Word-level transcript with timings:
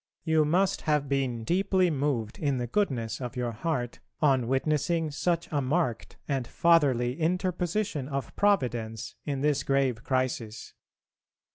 You 0.23 0.45
must 0.45 0.81
have 0.89 1.07
been 1.07 1.43
deeply 1.43 1.91
moved 1.91 2.39
in 2.39 2.57
the 2.57 2.65
goodness 2.65 3.21
of 3.21 3.35
your 3.35 3.51
heart 3.51 3.99
on 4.19 4.47
witnessing 4.47 5.11
such 5.11 5.47
a 5.51 5.61
marked 5.61 6.17
and 6.27 6.47
fatherly 6.47 7.19
interposition 7.21 8.09
of 8.09 8.35
Providence 8.35 9.13
in 9.25 9.41
this 9.41 9.61
grave 9.61 10.03
crisis. 10.03 10.73